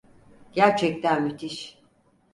Gerçekten 0.51 1.23
müthiş. 1.23 1.79